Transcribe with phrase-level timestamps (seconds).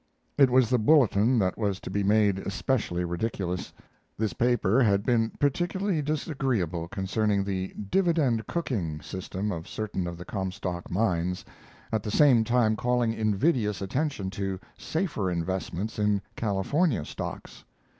[0.35, 3.71] It was the Bulletin that was to be made especially ridiculous.
[4.17, 10.25] This paper had been particularly disagreeable concerning the "dividend cooking" system of certain of the
[10.25, 11.45] Comstock mines,
[11.91, 17.63] at the same time calling invidious attention to safer investments in California stocks.